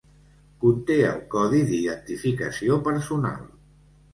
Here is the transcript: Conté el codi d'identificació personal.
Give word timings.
Conté 0.63 0.95
el 1.09 1.19
codi 1.35 1.59
d'identificació 1.73 2.81
personal. 2.89 3.41